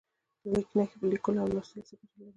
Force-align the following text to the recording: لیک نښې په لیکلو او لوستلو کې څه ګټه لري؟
لیک 0.51 0.69
نښې 0.77 0.95
په 0.99 1.05
لیکلو 1.11 1.39
او 1.43 1.49
لوستلو 1.53 1.81
کې 1.83 1.83
څه 1.87 1.93
ګټه 1.99 2.15
لري؟ 2.19 2.29